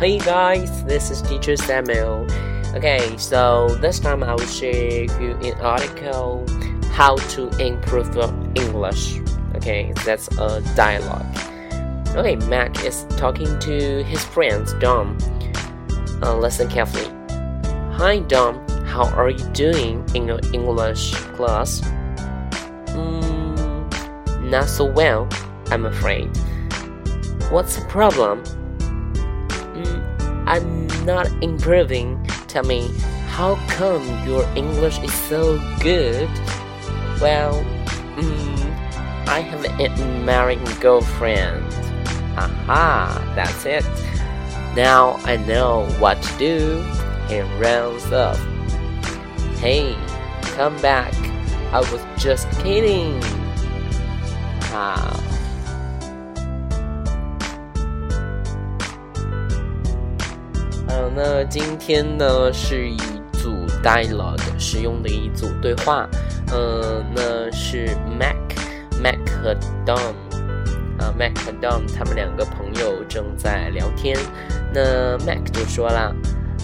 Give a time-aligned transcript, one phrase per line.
[0.00, 2.26] Hey guys, this is Teacher Samuel.
[2.74, 6.46] Okay, so this time I will share you an article
[6.92, 9.20] how to improve your English.
[9.56, 11.26] Okay, that's a dialogue.
[12.16, 15.18] Okay, Mac is talking to his friends Dom.
[16.22, 17.14] Uh, listen carefully.
[17.98, 21.82] Hi Dom, how are you doing in your English class?
[22.96, 25.28] Mm, not so well,
[25.70, 26.34] I'm afraid.
[27.50, 28.42] What's the problem?
[30.50, 32.26] I'm not improving.
[32.48, 32.90] Tell me,
[33.28, 36.28] how come your English is so good?
[37.20, 37.62] Well,
[38.16, 41.62] mm, I have an American girlfriend.
[42.36, 43.84] Aha, that's it.
[44.74, 46.82] Now I know what to do.
[47.28, 48.36] He rounds up.
[49.58, 49.94] Hey,
[50.56, 51.14] come back.
[51.72, 53.22] I was just kidding.
[54.70, 55.29] 好。
[61.14, 62.96] 那今天呢是一
[63.32, 63.50] 组
[63.82, 66.08] dialogue 使用的一组对话，
[66.52, 68.36] 嗯，那是 Mac、
[69.02, 70.14] Mac 和 Dom，
[70.98, 74.16] 啊，Mac 和 Dom 他们两个朋友正在聊天，
[74.72, 76.12] 那 Mac 就说啦，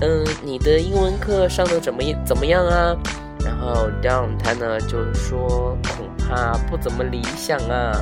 [0.00, 2.96] 嗯，你的英文课上的怎么怎么样啊？
[3.44, 7.92] 然后 Dom 他呢就说恐怕不怎么理想啊。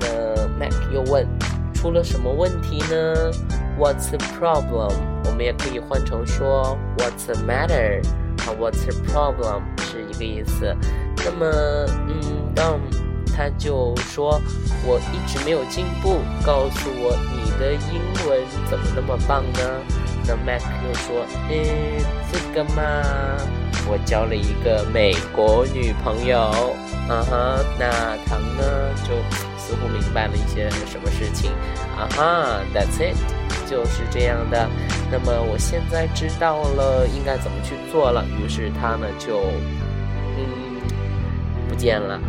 [0.00, 1.26] 那 Mac 又问，
[1.74, 3.14] 出了什么问题呢
[3.80, 4.92] ？What's the problem？
[5.24, 8.02] 我们也可以换成说 What's the matter？
[8.44, 10.76] 啊，What's the problem 是一个意思。
[11.16, 11.46] 那么，
[12.06, 12.80] 嗯，Dom
[13.34, 14.38] 他就说，
[14.84, 19.60] 我一直没有进步，告诉我你的英文怎么那么棒呢？
[20.26, 22.82] 那 Mac 又说，嗯，这个嘛。
[23.88, 26.38] 我交了一个美国女朋友，
[27.08, 28.62] 啊哈，那糖呢
[29.10, 29.16] 就
[29.58, 31.50] 似乎明白了一些什么事情，
[31.98, 33.16] 啊哈，That's it，
[33.68, 34.68] 就是这样的。
[35.10, 39.40] 那么我现在知道了应该怎么去做了，于是他呢就
[40.38, 40.80] 嗯
[41.68, 42.20] 不见了。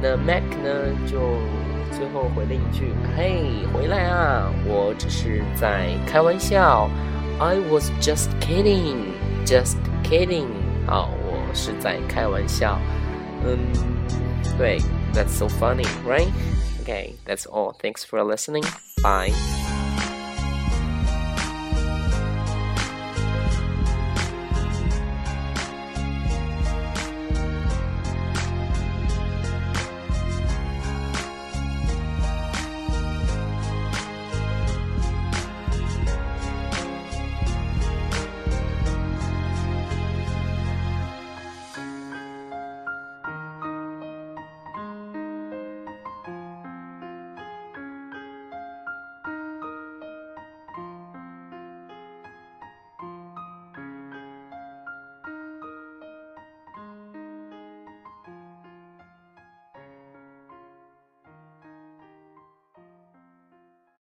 [0.00, 0.70] 那 Mac 呢
[1.06, 1.36] 就
[1.94, 6.88] 最后回了一句：“嘿，回来啊，我只是在开玩笑
[7.38, 10.46] ，I was just kidding，just kidding。”
[10.88, 12.78] 好，我是在开玩笑。
[13.44, 13.58] 嗯，
[14.58, 14.78] 对
[15.12, 16.28] ，That's so funny, right?
[16.82, 17.72] Okay, that's all.
[17.80, 18.64] Thanks for listening.
[19.02, 19.61] Bye.